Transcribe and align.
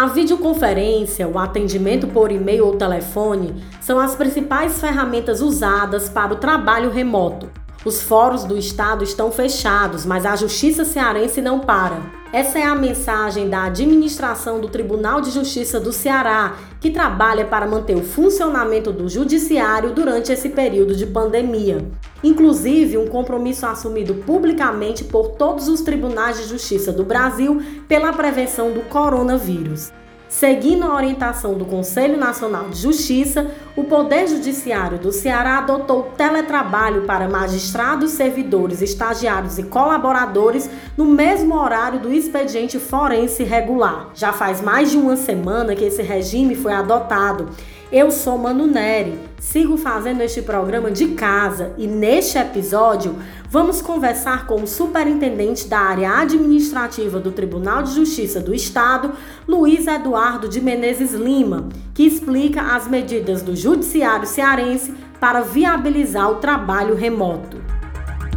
A 0.00 0.06
videoconferência, 0.06 1.28
o 1.28 1.38
atendimento 1.38 2.06
por 2.06 2.32
e-mail 2.32 2.64
ou 2.64 2.74
telefone 2.74 3.62
são 3.82 3.98
as 3.98 4.14
principais 4.14 4.80
ferramentas 4.80 5.42
usadas 5.42 6.08
para 6.08 6.32
o 6.32 6.36
trabalho 6.36 6.88
remoto. 6.88 7.50
Os 7.82 8.02
fóruns 8.02 8.44
do 8.44 8.58
Estado 8.58 9.02
estão 9.02 9.32
fechados, 9.32 10.04
mas 10.04 10.26
a 10.26 10.36
Justiça 10.36 10.84
Cearense 10.84 11.40
não 11.40 11.60
para. 11.60 11.98
Essa 12.30 12.58
é 12.58 12.62
a 12.62 12.74
mensagem 12.74 13.48
da 13.48 13.64
administração 13.64 14.60
do 14.60 14.68
Tribunal 14.68 15.22
de 15.22 15.30
Justiça 15.30 15.80
do 15.80 15.90
Ceará, 15.90 16.56
que 16.78 16.90
trabalha 16.90 17.46
para 17.46 17.66
manter 17.66 17.96
o 17.96 18.02
funcionamento 18.02 18.92
do 18.92 19.08
judiciário 19.08 19.94
durante 19.94 20.30
esse 20.30 20.50
período 20.50 20.94
de 20.94 21.06
pandemia. 21.06 21.90
Inclusive, 22.22 22.98
um 22.98 23.06
compromisso 23.06 23.64
assumido 23.64 24.12
publicamente 24.26 25.02
por 25.02 25.30
todos 25.30 25.66
os 25.66 25.80
tribunais 25.80 26.36
de 26.36 26.44
justiça 26.44 26.92
do 26.92 27.02
Brasil 27.02 27.62
pela 27.88 28.12
prevenção 28.12 28.72
do 28.72 28.82
coronavírus. 28.82 29.90
Seguindo 30.30 30.84
a 30.84 30.94
orientação 30.94 31.54
do 31.54 31.64
Conselho 31.64 32.16
Nacional 32.16 32.68
de 32.68 32.78
Justiça, 32.78 33.50
o 33.74 33.82
Poder 33.82 34.28
Judiciário 34.28 34.96
do 34.96 35.10
Ceará 35.10 35.58
adotou 35.58 36.04
teletrabalho 36.16 37.02
para 37.02 37.28
magistrados, 37.28 38.12
servidores, 38.12 38.80
estagiários 38.80 39.58
e 39.58 39.64
colaboradores 39.64 40.70
no 40.96 41.04
mesmo 41.04 41.56
horário 41.56 41.98
do 41.98 42.12
expediente 42.12 42.78
forense 42.78 43.42
regular. 43.42 44.10
Já 44.14 44.32
faz 44.32 44.60
mais 44.60 44.92
de 44.92 44.96
uma 44.96 45.16
semana 45.16 45.74
que 45.74 45.84
esse 45.84 46.00
regime 46.00 46.54
foi 46.54 46.74
adotado 46.74 47.48
eu 47.92 48.10
sou 48.10 48.38
Manu 48.38 48.66
Neri, 48.66 49.18
sigo 49.38 49.76
fazendo 49.76 50.22
este 50.22 50.42
programa 50.42 50.90
de 50.90 51.08
casa 51.08 51.72
e 51.76 51.86
neste 51.88 52.38
episódio 52.38 53.16
vamos 53.48 53.82
conversar 53.82 54.46
com 54.46 54.62
o 54.62 54.66
superintendente 54.66 55.66
da 55.66 55.80
área 55.80 56.18
administrativa 56.20 57.18
do 57.18 57.32
Tribunal 57.32 57.82
de 57.82 57.94
Justiça 57.94 58.40
do 58.40 58.54
Estado, 58.54 59.12
Luiz 59.46 59.88
Eduardo 59.88 60.48
de 60.48 60.60
Menezes 60.60 61.12
Lima, 61.12 61.68
que 61.92 62.04
explica 62.04 62.76
as 62.76 62.86
medidas 62.86 63.42
do 63.42 63.56
Judiciário 63.56 64.26
Cearense 64.26 64.94
para 65.18 65.40
viabilizar 65.40 66.30
o 66.30 66.36
trabalho 66.36 66.94
remoto. 66.94 67.60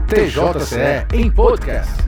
TJCE 0.08 1.16
em 1.16 1.32
podcast. 1.32 2.03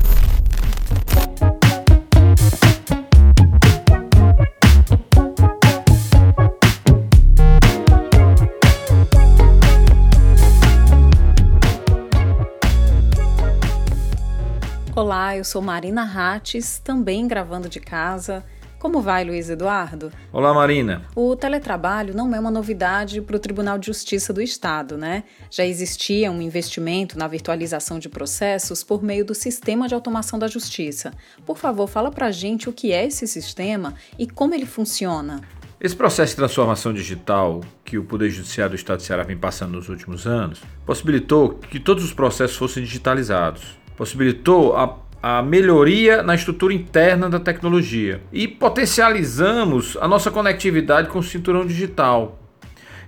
Olá, 15.06 15.38
eu 15.38 15.44
sou 15.44 15.62
Marina 15.62 16.04
Rates, 16.04 16.80
também 16.80 17.28
gravando 17.28 17.70
de 17.70 17.80
casa. 17.80 18.44
Como 18.80 19.02
vai, 19.02 19.24
Luiz 19.24 19.52
Eduardo? 19.52 20.12
Olá, 20.34 20.52
Marina. 20.52 21.06
O 21.16 21.36
teletrabalho 21.36 22.16
não 22.16 22.34
é 22.34 22.40
uma 22.40 22.50
novidade 22.50 23.22
para 23.22 23.36
o 23.36 23.40
Tribunal 23.40 23.78
de 23.78 23.86
Justiça 23.86 24.34
do 24.34 24.42
Estado, 24.42 24.98
né? 24.98 25.24
Já 25.52 25.64
existia 25.64 26.32
um 26.32 26.42
investimento 26.42 27.20
na 27.20 27.28
virtualização 27.28 28.00
de 28.00 28.10
processos 28.10 28.84
por 28.84 29.04
meio 29.04 29.24
do 29.24 29.36
Sistema 29.36 29.88
de 29.88 29.94
Automação 29.94 30.40
da 30.40 30.48
Justiça. 30.48 31.14
Por 31.46 31.60
favor, 31.60 31.86
fala 31.86 32.10
para 32.10 32.26
a 32.26 32.32
gente 32.32 32.68
o 32.68 32.74
que 32.74 32.92
é 32.92 33.06
esse 33.06 33.28
sistema 33.28 33.94
e 34.18 34.26
como 34.26 34.56
ele 34.56 34.66
funciona. 34.66 35.42
Esse 35.80 35.96
processo 35.96 36.32
de 36.32 36.38
transformação 36.38 36.92
digital 36.92 37.62
que 37.84 38.00
o 38.00 38.04
Poder 38.04 38.32
Judiciário 38.32 38.72
do 38.72 38.76
Estado 38.76 39.02
de 39.02 39.04
Ceará 39.04 39.22
vem 39.22 39.38
passando 39.38 39.74
nos 39.74 39.88
últimos 39.88 40.26
anos 40.26 40.64
possibilitou 40.84 41.50
que 41.50 41.80
todos 41.80 42.04
os 42.04 42.12
processos 42.12 42.58
fossem 42.58 42.84
digitalizados 42.84 43.85
possibilitou 43.96 44.76
a, 44.76 44.98
a 45.22 45.42
melhoria 45.42 46.22
na 46.22 46.36
estrutura 46.36 46.74
interna 46.74 47.30
da 47.30 47.40
tecnologia 47.40 48.22
e 48.32 48.48
potencializamos 48.48 49.98
a 50.00 50.08
nossa 50.08 50.30
conectividade 50.30 51.10
com 51.10 51.20
o 51.20 51.24
cinturão 51.24 51.66
digital. 51.66 52.40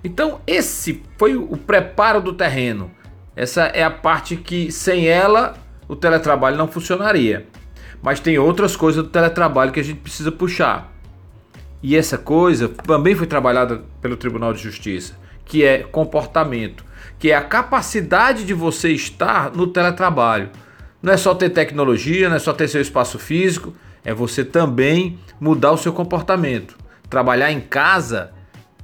Então, 0.04 0.42
esse 0.46 1.04
foi 1.18 1.36
o 1.36 1.58
preparo 1.58 2.22
do 2.22 2.34
terreno. 2.34 2.92
Essa 3.36 3.64
é 3.66 3.84
a 3.84 3.92
parte 3.92 4.36
que 4.36 4.72
sem 4.72 5.08
ela 5.08 5.56
o 5.88 5.96
teletrabalho 5.96 6.58
não 6.58 6.68
funcionaria. 6.68 7.48
Mas 8.02 8.20
tem 8.20 8.38
outras 8.38 8.76
coisas 8.76 9.04
do 9.04 9.10
teletrabalho 9.10 9.72
que 9.72 9.80
a 9.80 9.84
gente 9.84 10.00
precisa 10.00 10.32
puxar. 10.32 10.94
E 11.82 11.96
essa 11.96 12.18
coisa 12.18 12.70
também 12.70 13.16
foi 13.16 13.28
trabalhada 13.28 13.84
pelo 14.02 14.18
Tribunal 14.18 14.54
de 14.54 14.62
Justiça, 14.62 15.16
que 15.46 15.64
é 15.64 15.80
comportamento, 15.80 16.84
que 17.20 17.32
é 17.32 17.36
a 17.36 17.42
capacidade 17.42 18.44
de 18.46 18.54
você 18.54 18.90
estar 18.90 19.52
no 19.52 19.68
teletrabalho. 19.68 20.50
Não 21.08 21.14
é 21.14 21.18
só 21.18 21.34
ter 21.34 21.50
tecnologia, 21.52 22.28
não 22.28 22.36
é 22.36 22.40
só 22.40 22.52
ter 22.52 22.68
seu 22.68 22.82
espaço 22.82 23.18
físico, 23.18 23.74
é 24.04 24.14
você 24.14 24.44
também 24.44 25.18
mudar 25.40 25.72
o 25.72 25.78
seu 25.78 25.94
comportamento. 25.94 26.78
Trabalhar 27.10 27.50
em 27.50 27.62
casa 27.62 28.34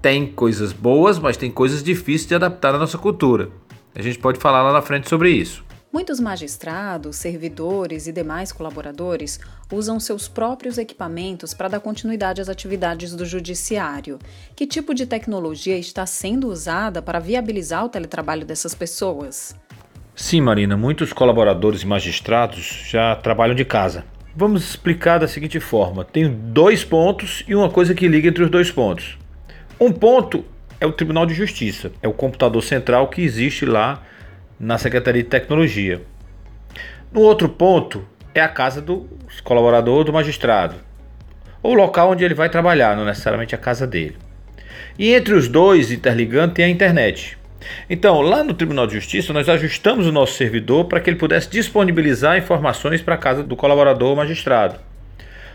tem 0.01 0.25
coisas 0.27 0.71
boas, 0.71 1.19
mas 1.19 1.35
tem 1.35 1.51
coisas 1.51 1.83
difíceis 1.83 2.29
de 2.29 2.35
adaptar 2.35 2.71
na 2.71 2.79
nossa 2.79 2.97
cultura. 2.97 3.49
A 3.93 4.01
gente 4.01 4.19
pode 4.19 4.39
falar 4.39 4.63
lá 4.63 4.71
na 4.71 4.81
frente 4.81 5.09
sobre 5.09 5.31
isso. 5.31 5.65
Muitos 5.91 6.17
magistrados, 6.17 7.17
servidores 7.17 8.07
e 8.07 8.13
demais 8.13 8.53
colaboradores 8.53 9.37
usam 9.69 9.99
seus 9.99 10.25
próprios 10.25 10.77
equipamentos 10.77 11.53
para 11.53 11.67
dar 11.67 11.81
continuidade 11.81 12.39
às 12.39 12.47
atividades 12.47 13.13
do 13.13 13.25
judiciário. 13.25 14.17
Que 14.55 14.65
tipo 14.65 14.93
de 14.93 15.05
tecnologia 15.05 15.77
está 15.77 16.05
sendo 16.05 16.47
usada 16.47 17.01
para 17.01 17.19
viabilizar 17.19 17.83
o 17.83 17.89
teletrabalho 17.89 18.45
dessas 18.45 18.73
pessoas? 18.73 19.53
Sim, 20.15 20.41
Marina, 20.41 20.77
muitos 20.77 21.11
colaboradores 21.11 21.81
e 21.81 21.87
magistrados 21.87 22.83
já 22.87 23.15
trabalham 23.15 23.55
de 23.55 23.65
casa. 23.65 24.05
Vamos 24.35 24.63
explicar 24.63 25.17
da 25.17 25.27
seguinte 25.27 25.59
forma: 25.59 26.05
tem 26.05 26.29
dois 26.29 26.83
pontos 26.83 27.43
e 27.47 27.55
uma 27.55 27.67
coisa 27.69 27.95
que 27.95 28.07
liga 28.07 28.29
entre 28.29 28.43
os 28.43 28.49
dois 28.49 28.69
pontos. 28.69 29.17
Um 29.79 29.91
ponto 29.91 30.45
é 30.79 30.85
o 30.85 30.91
Tribunal 30.91 31.25
de 31.25 31.33
Justiça, 31.33 31.91
é 31.99 32.07
o 32.07 32.13
computador 32.13 32.61
central 32.61 33.07
que 33.07 33.23
existe 33.23 33.65
lá 33.65 34.03
na 34.59 34.77
Secretaria 34.77 35.23
de 35.23 35.29
Tecnologia. 35.29 36.03
No 37.11 37.21
outro 37.21 37.49
ponto 37.49 38.07
é 38.35 38.41
a 38.41 38.47
casa 38.47 38.81
do 38.81 39.09
colaborador 39.43 40.03
do 40.03 40.13
magistrado, 40.13 40.75
ou 41.63 41.71
o 41.71 41.75
local 41.75 42.11
onde 42.11 42.23
ele 42.23 42.35
vai 42.35 42.49
trabalhar, 42.49 42.95
não 42.95 43.03
necessariamente 43.03 43.55
a 43.55 43.57
casa 43.57 43.87
dele. 43.87 44.17
E 44.97 45.11
entre 45.11 45.33
os 45.33 45.47
dois 45.47 45.91
interligando 45.91 46.53
tem 46.53 46.65
a 46.65 46.69
internet. 46.69 47.35
Então, 47.89 48.21
lá 48.21 48.43
no 48.43 48.53
Tribunal 48.53 48.87
de 48.87 48.95
Justiça, 48.95 49.33
nós 49.33 49.49
ajustamos 49.49 50.07
o 50.07 50.11
nosso 50.11 50.33
servidor 50.33 50.85
para 50.85 50.99
que 50.99 51.09
ele 51.09 51.17
pudesse 51.17 51.49
disponibilizar 51.49 52.37
informações 52.37 53.01
para 53.01 53.15
a 53.15 53.17
casa 53.17 53.43
do 53.43 53.55
colaborador 53.55 54.09
ou 54.09 54.15
magistrado. 54.15 54.79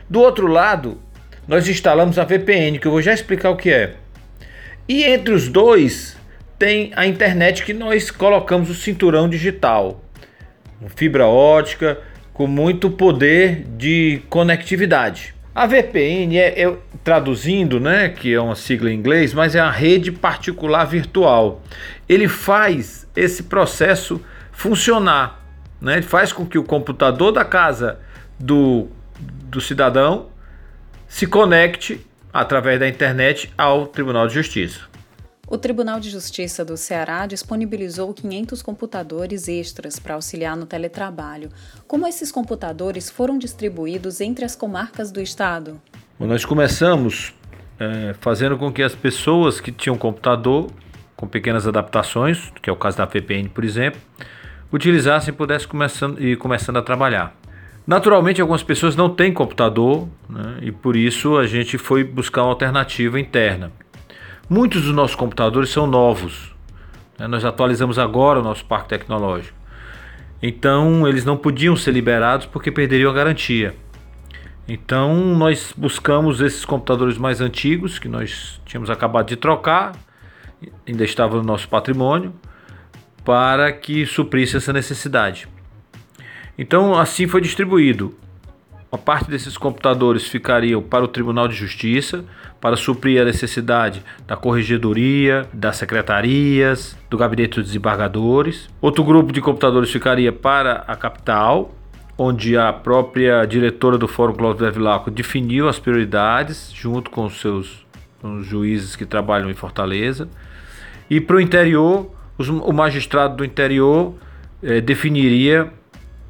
Do 0.08 0.20
outro 0.20 0.46
lado, 0.46 1.00
nós 1.46 1.68
instalamos 1.68 2.18
a 2.18 2.24
VPN, 2.24 2.78
que 2.78 2.86
eu 2.86 2.92
vou 2.92 3.02
já 3.02 3.12
explicar 3.12 3.50
o 3.50 3.56
que 3.56 3.70
é. 3.70 3.94
E 4.88 5.04
entre 5.04 5.34
os 5.34 5.48
dois, 5.48 6.16
tem 6.58 6.92
a 6.96 7.06
internet 7.06 7.64
que 7.64 7.72
nós 7.72 8.10
colocamos 8.10 8.70
o 8.70 8.74
cinturão 8.74 9.28
digital, 9.28 10.02
fibra 10.96 11.26
ótica, 11.26 11.98
com 12.32 12.46
muito 12.46 12.90
poder 12.90 13.64
de 13.76 14.22
conectividade. 14.28 15.34
A 15.58 15.66
VPN 15.66 16.38
é, 16.38 16.62
é, 16.62 16.76
traduzindo, 17.02 17.80
né, 17.80 18.10
que 18.10 18.32
é 18.32 18.40
uma 18.40 18.54
sigla 18.54 18.92
em 18.92 18.94
inglês, 18.94 19.34
mas 19.34 19.56
é 19.56 19.58
a 19.58 19.68
rede 19.68 20.12
particular 20.12 20.84
virtual. 20.84 21.64
Ele 22.08 22.28
faz 22.28 23.08
esse 23.16 23.42
processo 23.42 24.20
funcionar, 24.52 25.44
né? 25.80 25.94
Ele 25.94 26.02
faz 26.02 26.32
com 26.32 26.46
que 26.46 26.56
o 26.58 26.62
computador 26.62 27.32
da 27.32 27.44
casa 27.44 27.98
do, 28.38 28.86
do 29.18 29.60
cidadão 29.60 30.28
se 31.08 31.26
conecte 31.26 32.06
através 32.32 32.78
da 32.78 32.88
internet 32.88 33.52
ao 33.58 33.88
Tribunal 33.88 34.28
de 34.28 34.34
Justiça. 34.34 34.82
O 35.50 35.56
Tribunal 35.56 35.98
de 35.98 36.10
Justiça 36.10 36.62
do 36.62 36.76
Ceará 36.76 37.26
disponibilizou 37.26 38.12
500 38.12 38.60
computadores 38.60 39.48
extras 39.48 39.98
para 39.98 40.14
auxiliar 40.14 40.54
no 40.54 40.66
teletrabalho. 40.66 41.48
Como 41.86 42.06
esses 42.06 42.30
computadores 42.30 43.08
foram 43.08 43.38
distribuídos 43.38 44.20
entre 44.20 44.44
as 44.44 44.54
comarcas 44.54 45.10
do 45.10 45.22
estado? 45.22 45.80
Bom, 46.18 46.26
nós 46.26 46.44
começamos 46.44 47.32
é, 47.80 48.14
fazendo 48.20 48.58
com 48.58 48.70
que 48.70 48.82
as 48.82 48.94
pessoas 48.94 49.58
que 49.58 49.72
tinham 49.72 49.96
computador, 49.96 50.70
com 51.16 51.26
pequenas 51.26 51.66
adaptações, 51.66 52.52
que 52.60 52.68
é 52.68 52.72
o 52.72 52.76
caso 52.76 52.98
da 52.98 53.06
VPN, 53.06 53.48
por 53.48 53.64
exemplo, 53.64 53.98
utilizassem 54.70 55.32
e 55.32 55.36
pudessem 55.36 55.66
começando, 55.66 56.22
ir 56.22 56.36
começando 56.36 56.76
a 56.76 56.82
trabalhar. 56.82 57.34
Naturalmente, 57.86 58.38
algumas 58.38 58.62
pessoas 58.62 58.94
não 58.94 59.08
têm 59.08 59.32
computador 59.32 60.06
né, 60.28 60.58
e 60.60 60.70
por 60.70 60.94
isso 60.94 61.38
a 61.38 61.46
gente 61.46 61.78
foi 61.78 62.04
buscar 62.04 62.42
uma 62.42 62.50
alternativa 62.50 63.18
interna. 63.18 63.72
Muitos 64.50 64.82
dos 64.82 64.94
nossos 64.94 65.14
computadores 65.14 65.68
são 65.68 65.86
novos. 65.86 66.54
Né? 67.18 67.26
Nós 67.26 67.44
atualizamos 67.44 67.98
agora 67.98 68.40
o 68.40 68.42
nosso 68.42 68.64
parque 68.64 68.88
tecnológico. 68.88 69.56
Então 70.42 71.06
eles 71.06 71.24
não 71.24 71.36
podiam 71.36 71.76
ser 71.76 71.90
liberados 71.90 72.46
porque 72.46 72.70
perderiam 72.70 73.10
a 73.10 73.14
garantia. 73.14 73.76
Então 74.66 75.14
nós 75.36 75.74
buscamos 75.76 76.40
esses 76.40 76.64
computadores 76.64 77.18
mais 77.18 77.42
antigos 77.42 77.98
que 77.98 78.08
nós 78.08 78.58
tínhamos 78.64 78.88
acabado 78.88 79.28
de 79.28 79.36
trocar, 79.36 79.92
ainda 80.86 81.04
estava 81.04 81.36
no 81.36 81.42
nosso 81.42 81.68
patrimônio, 81.68 82.32
para 83.24 83.70
que 83.70 84.06
suprisse 84.06 84.56
essa 84.56 84.72
necessidade. 84.72 85.46
Então 86.56 86.98
assim 86.98 87.26
foi 87.26 87.42
distribuído 87.42 88.16
uma 88.90 88.98
parte 88.98 89.30
desses 89.30 89.56
computadores 89.58 90.26
ficariam 90.26 90.82
para 90.82 91.04
o 91.04 91.08
Tribunal 91.08 91.46
de 91.46 91.54
Justiça, 91.54 92.24
para 92.60 92.74
suprir 92.76 93.20
a 93.20 93.24
necessidade 93.24 94.02
da 94.26 94.34
corregedoria, 94.34 95.46
das 95.52 95.76
secretarias, 95.76 96.96
do 97.10 97.18
gabinete 97.18 97.56
dos 97.56 97.66
desembargadores. 97.66 98.68
Outro 98.80 99.04
grupo 99.04 99.32
de 99.32 99.40
computadores 99.40 99.90
ficaria 99.90 100.32
para 100.32 100.84
a 100.88 100.96
capital, 100.96 101.74
onde 102.16 102.56
a 102.56 102.72
própria 102.72 103.44
diretora 103.44 103.98
do 103.98 104.08
Fórum 104.08 104.32
Cláudio 104.32 104.64
Bevilacqua 104.64 105.10
definiu 105.10 105.68
as 105.68 105.78
prioridades, 105.78 106.72
junto 106.74 107.10
com 107.10 107.26
os 107.26 107.40
seus 107.40 107.86
com 108.20 108.38
os 108.38 108.46
juízes 108.46 108.96
que 108.96 109.06
trabalham 109.06 109.48
em 109.48 109.54
Fortaleza. 109.54 110.28
E 111.08 111.20
para 111.20 111.36
o 111.36 111.40
interior, 111.40 112.10
os, 112.36 112.48
o 112.48 112.72
magistrado 112.72 113.36
do 113.36 113.44
interior 113.44 114.14
eh, 114.62 114.80
definiria 114.80 115.72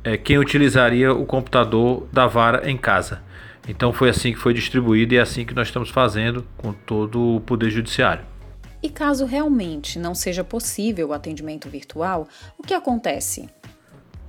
eh, 0.05 0.17
quem 0.17 0.39
utilizaria 0.39 1.13
o 1.13 1.25
computador 1.27 2.07
da 2.13 2.27
vara 2.27 2.71
em 2.71 2.77
casa. 2.77 3.23
Então 3.69 3.93
foi 3.93 4.09
assim 4.09 4.33
que 4.33 4.39
foi 4.39 4.55
distribuído 4.55 5.15
e 5.15 5.19
é 5.19 5.21
assim 5.21 5.45
que 5.45 5.55
nós 5.55 5.69
estamos 5.69 5.91
fazendo 5.91 6.45
com 6.57 6.73
todo 6.73 7.37
o 7.37 7.41
Poder 7.41 7.71
Judiciário. 7.71 8.25
E 8.83 8.89
caso 8.89 9.27
realmente 9.27 9.99
não 9.99 10.15
seja 10.15 10.45
possível 10.45 11.09
o 11.09 11.13
atendimento 11.13 11.69
virtual, 11.69 12.29
o 12.57 12.63
que 12.63 12.73
acontece? 12.73 13.49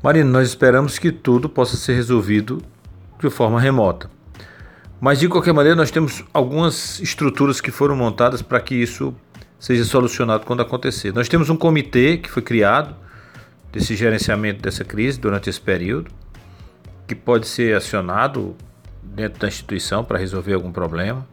Marina, 0.01 0.29
nós 0.29 0.47
esperamos 0.49 0.97
que 0.97 1.11
tudo 1.11 1.47
possa 1.47 1.77
ser 1.77 1.93
resolvido 1.93 2.61
de 3.19 3.29
forma 3.29 3.59
remota. 3.59 4.09
Mas 4.99 5.19
de 5.19 5.29
qualquer 5.29 5.53
maneira, 5.53 5.75
nós 5.75 5.91
temos 5.91 6.23
algumas 6.33 6.99
estruturas 6.99 7.61
que 7.61 7.71
foram 7.71 7.95
montadas 7.95 8.41
para 8.41 8.59
que 8.59 8.75
isso 8.75 9.15
seja 9.57 9.85
solucionado 9.85 10.45
quando 10.45 10.61
acontecer. 10.61 11.13
Nós 11.13 11.29
temos 11.29 11.49
um 11.49 11.55
comitê 11.55 12.17
que 12.17 12.29
foi 12.29 12.41
criado 12.41 12.95
desse 13.71 13.95
gerenciamento 13.95 14.61
dessa 14.61 14.83
crise 14.83 15.19
durante 15.19 15.49
esse 15.49 15.61
período, 15.61 16.11
que 17.07 17.15
pode 17.15 17.47
ser 17.47 17.75
acionado 17.75 18.55
dentro 19.01 19.39
da 19.39 19.47
instituição 19.47 20.03
para 20.03 20.17
resolver 20.17 20.53
algum 20.53 20.71
problema. 20.71 21.25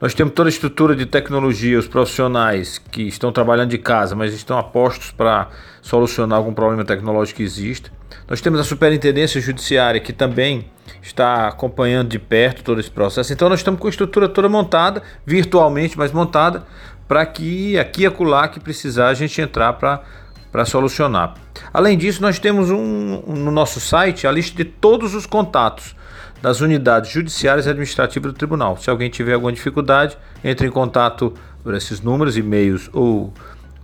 Nós 0.00 0.14
temos 0.14 0.32
toda 0.32 0.48
a 0.48 0.50
estrutura 0.50 0.96
de 0.96 1.04
tecnologia, 1.04 1.78
os 1.78 1.86
profissionais 1.86 2.78
que 2.78 3.02
estão 3.02 3.30
trabalhando 3.30 3.70
de 3.70 3.78
casa, 3.78 4.16
mas 4.16 4.32
estão 4.32 4.56
apostos 4.58 5.10
para 5.10 5.50
solucionar 5.82 6.38
algum 6.38 6.54
problema 6.54 6.84
tecnológico 6.84 7.36
que 7.36 7.42
existe. 7.42 7.92
Nós 8.26 8.40
temos 8.40 8.58
a 8.58 8.64
Superintendência 8.64 9.40
Judiciária 9.40 10.00
que 10.00 10.12
também 10.12 10.70
está 11.02 11.48
acompanhando 11.48 12.08
de 12.08 12.18
perto 12.18 12.64
todo 12.64 12.80
esse 12.80 12.90
processo. 12.90 13.30
Então 13.32 13.48
nós 13.48 13.60
estamos 13.60 13.78
com 13.78 13.88
a 13.88 13.90
estrutura 13.90 14.26
toda 14.26 14.48
montada, 14.48 15.02
virtualmente, 15.26 15.98
mas 15.98 16.12
montada, 16.12 16.64
para 17.06 17.26
que 17.26 17.78
aqui 17.78 18.02
e 18.02 18.06
acolá 18.06 18.48
que 18.48 18.58
precisar 18.58 19.08
a 19.08 19.14
gente 19.14 19.40
entrar 19.40 19.74
para 19.74 20.02
para 20.50 20.64
solucionar. 20.64 21.34
Além 21.72 21.96
disso, 21.96 22.20
nós 22.22 22.38
temos 22.38 22.70
um, 22.70 23.22
no 23.26 23.50
nosso 23.50 23.80
site 23.80 24.26
a 24.26 24.32
lista 24.32 24.56
de 24.56 24.64
todos 24.64 25.14
os 25.14 25.26
contatos 25.26 25.94
das 26.42 26.60
unidades 26.60 27.10
judiciárias 27.10 27.66
e 27.66 27.70
administrativas 27.70 28.32
do 28.32 28.36
tribunal. 28.36 28.76
Se 28.76 28.88
alguém 28.90 29.10
tiver 29.10 29.34
alguma 29.34 29.52
dificuldade, 29.52 30.16
entre 30.42 30.66
em 30.66 30.70
contato 30.70 31.34
por 31.62 31.74
esses 31.74 32.00
números, 32.00 32.36
e-mails 32.36 32.88
ou, 32.92 33.32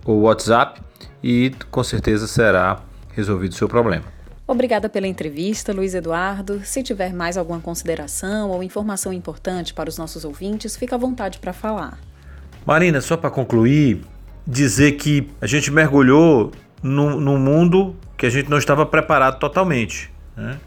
ou 0.03 0.21
WhatsApp 0.21 0.81
e 1.23 1.51
com 1.69 1.83
certeza 1.83 2.27
será 2.27 2.79
resolvido 3.13 3.51
o 3.51 3.55
seu 3.55 3.67
problema. 3.67 4.05
Obrigada 4.47 4.87
pela 4.87 5.07
entrevista, 5.07 5.73
Luiz 5.73 5.93
Eduardo. 5.93 6.61
Se 6.63 6.81
tiver 6.81 7.13
mais 7.13 7.37
alguma 7.37 7.59
consideração 7.59 8.49
ou 8.49 8.63
informação 8.63 9.11
importante 9.11 9.73
para 9.73 9.89
os 9.89 9.97
nossos 9.97 10.23
ouvintes, 10.23 10.77
fica 10.77 10.95
à 10.95 10.97
vontade 10.97 11.37
para 11.37 11.51
falar. 11.51 11.99
Marina, 12.65 13.01
só 13.01 13.17
para 13.17 13.29
concluir, 13.29 14.01
dizer 14.47 14.93
que 14.93 15.29
a 15.41 15.45
gente 15.45 15.69
mergulhou 15.69 16.53
num, 16.81 17.37
mundo 17.37 17.95
que 18.15 18.25
a 18.25 18.29
gente 18.29 18.49
não 18.49 18.57
estava 18.57 18.85
preparado 18.85 19.39
totalmente. 19.39 20.09
Né? 20.35 20.57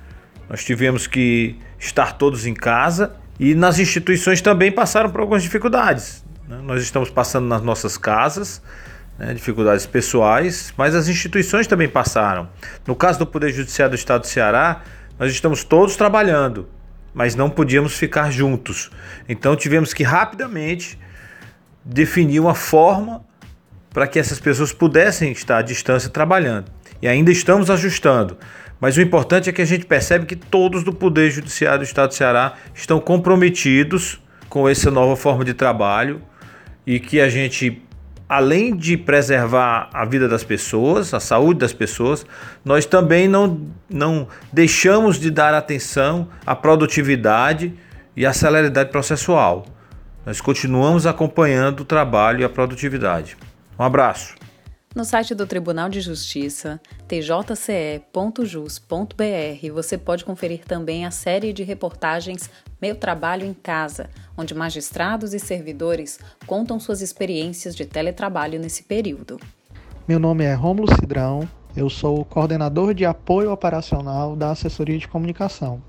Nós 0.49 0.63
tivemos 0.63 1.07
que 1.07 1.57
estar 1.79 2.19
todos 2.19 2.47
em 2.47 2.53
casa 2.53 3.17
e 3.39 3.55
nas 3.55 3.79
instituições 3.79 4.43
também 4.43 4.71
passaram 4.71 5.09
por 5.09 5.23
algumas 5.23 5.43
dificuldades. 5.43 6.23
Né? 6.47 6.61
Nós 6.63 6.83
estamos 6.83 7.09
passando 7.09 7.47
nas 7.47 7.63
nossas 7.63 7.97
casas, 7.97 8.63
né, 9.19 9.33
dificuldades 9.33 9.87
pessoais, 9.87 10.75
mas 10.77 10.95
as 10.95 11.09
instituições 11.09 11.67
também 11.67 11.89
passaram. 11.89 12.49
No 12.87 12.95
caso 12.95 13.19
do 13.19 13.27
Poder 13.27 13.51
Judiciário 13.51 13.93
do 13.93 13.99
Estado 13.99 14.23
do 14.23 14.27
Ceará, 14.27 14.83
nós 15.19 15.33
estamos 15.33 15.65
todos 15.65 15.97
trabalhando, 15.97 16.69
mas 17.15 17.35
não 17.35 17.49
podíamos 17.49 17.95
ficar 17.95 18.31
juntos. 18.31 18.91
Então 19.29 19.57
tivemos 19.57 19.95
que 19.95 20.03
rapidamente 20.03 20.99
definir 21.85 22.41
uma 22.41 22.55
forma 22.55 23.25
para 23.93 24.07
que 24.07 24.19
essas 24.19 24.39
pessoas 24.39 24.73
pudessem 24.73 25.33
estar 25.33 25.59
à 25.59 25.63
distância 25.63 26.09
trabalhando. 26.09 26.71
E 27.03 27.09
ainda 27.09 27.31
estamos 27.31 27.71
ajustando. 27.71 28.37
Mas 28.81 28.97
o 28.97 29.03
importante 29.03 29.51
é 29.51 29.53
que 29.53 29.61
a 29.61 29.67
gente 29.67 29.85
percebe 29.85 30.25
que 30.25 30.37
todos 30.37 30.83
do 30.83 30.93
Poder 30.93 31.31
Judiciário 31.31 31.81
do 31.81 31.85
Estado 31.85 32.09
do 32.09 32.15
Ceará 32.15 32.55
estão 32.75 32.99
comprometidos 32.99 34.21
com 34.49 34.69
essa 34.69 34.91
nova 34.91 35.17
forma 35.17 35.45
de 35.45 35.53
trabalho 35.53 36.23
e 36.87 36.99
que 36.99 37.21
a 37.21 37.29
gente, 37.29 37.83
além 38.27 38.75
de 38.75 38.97
preservar 38.97 39.91
a 39.93 40.05
vida 40.05 40.27
das 40.27 40.43
pessoas, 40.43 41.13
a 41.13 41.21
saúde 41.21 41.61
das 41.61 41.75
pessoas, 41.75 42.25
nós 42.65 42.87
também 42.87 43.29
não, 43.29 43.69
não 43.89 44.27
deixamos 44.51 45.19
de 45.19 45.31
dar 45.31 45.53
atenção 45.53 46.29
à 46.47 46.57
produtividade 46.57 47.75
e 48.17 48.25
à 48.25 48.33
celeridade 48.33 48.91
processual. 48.91 49.67
Nós 50.25 50.41
continuamos 50.41 51.07
acompanhando 51.07 51.81
o 51.81 51.85
trabalho 51.85 52.41
e 52.41 52.45
a 52.45 52.49
produtividade. 52.49 53.37
Um 53.79 53.83
abraço. 53.83 54.35
No 54.93 55.05
site 55.05 55.37
do 55.37 55.47
Tribunal 55.47 55.89
de 55.89 56.01
Justiça, 56.01 56.81
tjce.jus.br, 57.07 58.03
você 59.73 59.97
pode 59.97 60.25
conferir 60.25 60.65
também 60.65 61.07
a 61.07 61.13
série 61.13 61.53
de 61.53 61.63
reportagens 61.63 62.51
Meu 62.83 62.97
Trabalho 62.97 63.47
em 63.47 63.55
Casa, 63.55 64.11
onde 64.37 64.53
magistrados 64.53 65.33
e 65.33 65.39
servidores 65.39 66.19
contam 66.45 66.81
suas 66.81 67.01
experiências 67.01 67.77
de 67.77 67.87
teletrabalho 67.87 68.59
nesse 68.59 68.83
período. 68.83 69.39
Meu 70.09 70.19
nome 70.19 70.43
é 70.43 70.55
Rômulo 70.55 70.93
Cidrão, 70.97 71.49
eu 71.77 71.89
sou 71.89 72.21
o 72.21 72.25
coordenador 72.25 72.93
de 72.93 73.05
apoio 73.05 73.53
operacional 73.53 74.35
da 74.35 74.51
assessoria 74.51 74.99
de 74.99 75.07
comunicação. 75.07 75.81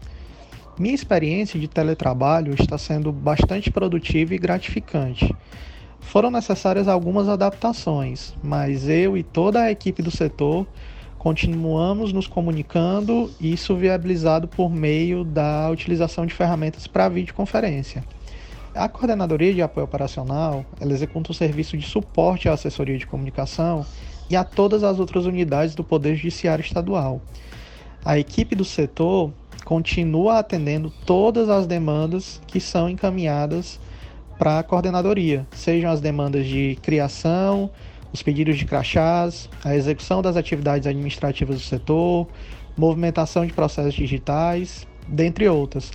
Minha 0.77 0.93
experiência 0.93 1.59
de 1.59 1.67
teletrabalho 1.67 2.53
está 2.53 2.77
sendo 2.77 3.11
bastante 3.11 3.71
produtiva 3.71 4.35
e 4.35 4.37
gratificante. 4.37 5.35
Foram 6.01 6.29
necessárias 6.29 6.87
algumas 6.87 7.29
adaptações, 7.29 8.33
mas 8.43 8.89
eu 8.89 9.15
e 9.15 9.23
toda 9.23 9.61
a 9.61 9.71
equipe 9.71 10.01
do 10.01 10.11
setor 10.11 10.67
continuamos 11.17 12.11
nos 12.11 12.27
comunicando, 12.27 13.31
isso 13.39 13.75
viabilizado 13.75 14.47
por 14.47 14.69
meio 14.69 15.23
da 15.23 15.69
utilização 15.69 16.25
de 16.25 16.33
ferramentas 16.33 16.87
para 16.87 17.07
videoconferência. 17.07 18.03
A 18.73 18.89
Coordenadoria 18.89 19.53
de 19.53 19.61
Apoio 19.61 19.85
Operacional 19.85 20.65
ela 20.79 20.91
executa 20.91 21.31
o 21.31 21.35
serviço 21.35 21.77
de 21.77 21.85
suporte 21.85 22.49
à 22.49 22.53
assessoria 22.53 22.97
de 22.97 23.05
comunicação 23.05 23.85
e 24.29 24.35
a 24.35 24.43
todas 24.43 24.83
as 24.83 24.99
outras 24.99 25.25
unidades 25.25 25.75
do 25.75 25.83
Poder 25.83 26.15
Judiciário 26.15 26.63
Estadual. 26.63 27.21
A 28.03 28.17
equipe 28.17 28.55
do 28.55 28.65
setor 28.65 29.31
continua 29.63 30.39
atendendo 30.39 30.91
todas 31.05 31.49
as 31.49 31.67
demandas 31.67 32.41
que 32.47 32.59
são 32.59 32.89
encaminhadas 32.89 33.79
para 34.41 34.57
a 34.57 34.63
coordenadoria, 34.63 35.45
sejam 35.51 35.91
as 35.91 36.01
demandas 36.01 36.47
de 36.47 36.75
criação, 36.81 37.69
os 38.11 38.23
pedidos 38.23 38.57
de 38.57 38.65
crachás, 38.65 39.47
a 39.63 39.75
execução 39.75 40.19
das 40.19 40.35
atividades 40.35 40.87
administrativas 40.87 41.57
do 41.57 41.61
setor, 41.61 42.27
movimentação 42.75 43.45
de 43.45 43.53
processos 43.53 43.93
digitais, 43.93 44.87
dentre 45.07 45.47
outras. 45.47 45.91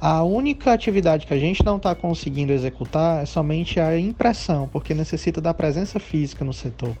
A 0.00 0.22
única 0.22 0.72
atividade 0.72 1.26
que 1.26 1.34
a 1.34 1.36
gente 1.36 1.64
não 1.64 1.78
está 1.78 1.96
conseguindo 1.96 2.52
executar 2.52 3.24
é 3.24 3.26
somente 3.26 3.80
a 3.80 3.98
impressão, 3.98 4.68
porque 4.68 4.94
necessita 4.94 5.40
da 5.40 5.52
presença 5.52 5.98
física 5.98 6.44
no 6.44 6.52
setor. 6.52 6.96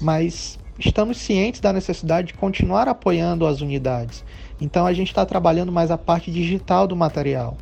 Mas 0.00 0.60
estamos 0.78 1.18
cientes 1.18 1.60
da 1.60 1.72
necessidade 1.72 2.28
de 2.28 2.34
continuar 2.34 2.86
apoiando 2.86 3.44
as 3.44 3.60
unidades. 3.60 4.24
Então 4.60 4.86
a 4.86 4.92
gente 4.92 5.08
está 5.08 5.26
trabalhando 5.26 5.72
mais 5.72 5.90
a 5.90 5.98
parte 5.98 6.30
digital 6.30 6.86
do 6.86 6.94
material 6.94 7.58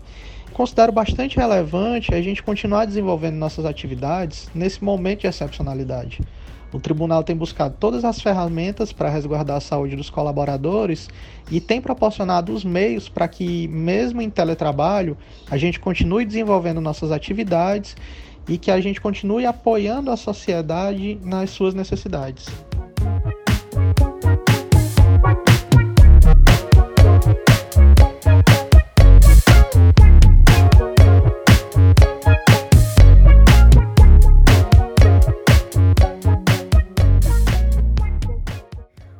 considero 0.56 0.90
bastante 0.90 1.36
relevante 1.36 2.14
a 2.14 2.22
gente 2.22 2.42
continuar 2.42 2.86
desenvolvendo 2.86 3.34
nossas 3.34 3.66
atividades 3.66 4.48
nesse 4.54 4.82
momento 4.82 5.20
de 5.20 5.26
excepcionalidade. 5.26 6.22
O 6.72 6.80
tribunal 6.80 7.22
tem 7.22 7.36
buscado 7.36 7.76
todas 7.78 8.06
as 8.06 8.22
ferramentas 8.22 8.90
para 8.90 9.10
resguardar 9.10 9.58
a 9.58 9.60
saúde 9.60 9.96
dos 9.96 10.08
colaboradores 10.08 11.10
e 11.50 11.60
tem 11.60 11.78
proporcionado 11.78 12.54
os 12.54 12.64
meios 12.64 13.06
para 13.06 13.28
que, 13.28 13.68
mesmo 13.68 14.22
em 14.22 14.30
teletrabalho, 14.30 15.14
a 15.50 15.58
gente 15.58 15.78
continue 15.78 16.24
desenvolvendo 16.24 16.80
nossas 16.80 17.12
atividades 17.12 17.94
e 18.48 18.56
que 18.56 18.70
a 18.70 18.80
gente 18.80 18.98
continue 18.98 19.44
apoiando 19.44 20.10
a 20.10 20.16
sociedade 20.16 21.18
nas 21.22 21.50
suas 21.50 21.74
necessidades. 21.74 22.46